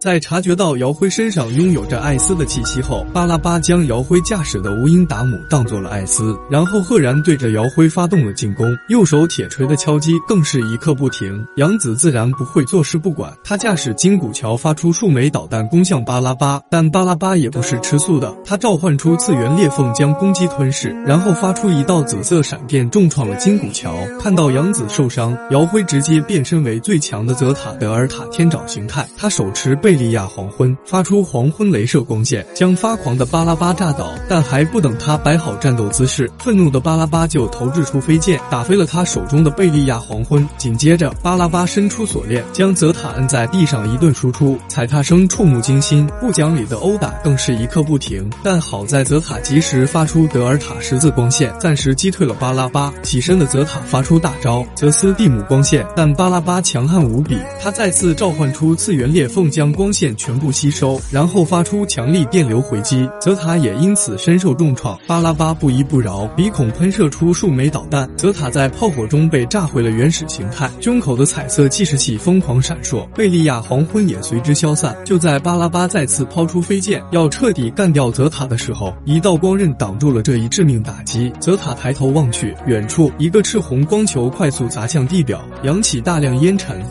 [0.00, 11.44] 在察觉到姚辉身上拥有着艾斯的气息后，巴拉巴将姚辉驾驶的无影达姆当做了艾斯，然后赫然对着姚辉发动了进攻，右手铁锤的敲击更是一刻不停。
[11.56, 23.96] 杨子自然不会坐视不管，他驾驶金骨桥发出数枚导弹攻向巴拉巴，但巴拉巴也不是吃素的，他召唤出次元裂缝将攻击吞噬，然后发出一道紫色闪电重创了金骨桥。
[24.20, 34.12] 看到杨子受伤，姚辉直接变身为最强的泽塔德尔塔天爪形态，他手持贝利亚黄昏，发出黄昏镭射光线，将发狂的巴拉巴炸倒。
[34.28, 40.46] 但还不等他摆好战斗姿势，愤怒的巴拉巴就投掷出飞剑，打飞了他手中的贝利亚黄昏。
[40.58, 48.30] 紧接着，巴拉巴伸出锁链，将泽塔摁在地上一顿输出，踩踏声触目惊心，不讲理的殴打更是一刻不停。
[48.44, 52.92] 但好在泽塔及时发出德尔塔十字光线，暂时击退了巴拉巴。
[53.02, 64.98] 起身的泽塔发出大招泽斯蒂姆光线，但巴拉巴强悍无比，他再次召唤出次元裂缝，将光线全部吸收，然后发出强力电流回击，泽塔也因此身受重创。
[65.06, 74.96] 巴拉巴不依不饶，鼻孔喷射出数枚导弹，泽塔在炮火中被炸毁了原始形态，胸口的彩色计时器疯狂闪烁，贝利亚黄昏也随之消散。
[75.04, 81.32] 就在巴拉巴再次抛出飞剑，要彻底干掉泽塔的时候，一道光刃挡住了这一致命打击。
[81.38, 86.84] 泽塔抬头望去，远处一个赤红光球快速砸向地表，扬起大量烟尘。